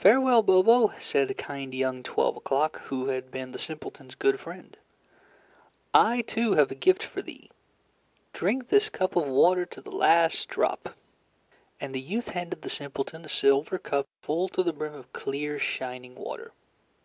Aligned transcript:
"Farewell, 0.00 0.42
Bobo," 0.42 0.92
said 0.98 1.38
kind 1.38 1.72
young 1.72 2.02
Twelve 2.02 2.36
O'Clock, 2.36 2.80
who 2.86 3.06
had 3.10 3.30
been 3.30 3.52
the 3.52 3.60
simpleton's 3.60 4.16
good 4.16 4.40
friend. 4.40 4.76
"I, 5.94 6.22
too, 6.22 6.54
have 6.54 6.72
a 6.72 6.74
gift 6.74 7.04
for 7.04 7.22
thee. 7.22 7.52
Drink 8.32 8.70
this 8.70 8.88
cup 8.88 9.14
of 9.14 9.28
water 9.28 9.64
to 9.64 9.80
the 9.80 9.92
last 9.92 10.48
drop." 10.48 10.96
And 11.80 11.94
the 11.94 12.00
youth 12.00 12.30
handed 12.30 12.62
the 12.62 12.68
simpleton 12.68 13.24
a 13.24 13.28
silver 13.28 13.78
cup 13.78 14.08
full 14.20 14.48
to 14.48 14.64
the 14.64 14.72
brim 14.72 14.94
of 14.94 15.12
clear 15.12 15.60
shining 15.60 16.16
water. 16.16 16.50